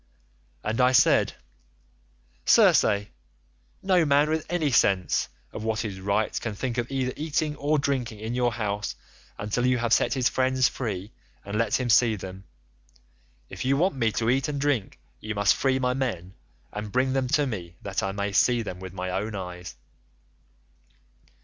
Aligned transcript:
"And 0.63 0.81
I 0.81 0.93
said, 0.93 1.33
'Circe, 2.43 3.05
no 3.83 4.03
man 4.03 4.31
with 4.31 4.47
any 4.49 4.71
sense 4.71 5.29
of 5.53 5.63
what 5.63 5.85
is 5.85 5.99
right 5.99 6.41
can 6.41 6.55
think 6.55 6.79
of 6.79 6.89
either 6.89 7.13
eating 7.15 7.55
or 7.57 7.77
drinking 7.77 8.19
in 8.19 8.33
your 8.33 8.53
house 8.53 8.95
until 9.37 9.63
you 9.63 9.77
have 9.77 9.93
set 9.93 10.15
his 10.15 10.27
friends 10.27 10.67
free 10.67 11.11
and 11.45 11.55
let 11.55 11.79
him 11.79 11.87
see 11.91 12.15
them. 12.15 12.45
If 13.47 13.63
you 13.63 13.77
want 13.77 13.93
me 13.93 14.11
to 14.13 14.31
eat 14.31 14.47
and 14.47 14.59
drink, 14.59 14.97
you 15.19 15.35
must 15.35 15.55
free 15.55 15.77
my 15.77 15.93
men 15.93 16.33
and 16.73 16.91
bring 16.91 17.13
them 17.13 17.27
to 17.37 17.45
me 17.45 17.75
that 17.83 18.01
I 18.01 18.11
may 18.11 18.31
see 18.31 18.63
them 18.63 18.79
with 18.79 18.93
my 18.93 19.11
own 19.11 19.35
eyes. 19.35 19.75